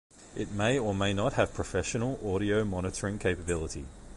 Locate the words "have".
1.33-1.53